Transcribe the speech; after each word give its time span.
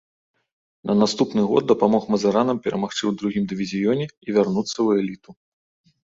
На 0.91 0.93
наступны 1.01 1.41
год 1.49 1.63
дапамог 1.71 2.03
мазыранам 2.13 2.57
перамагчы 2.67 2.99
ў 2.99 3.11
другім 3.19 3.43
дывізіёне 3.51 4.05
і 4.09 4.29
вярнуцца 4.39 4.71
ў 4.85 5.05
эліту. 5.05 5.31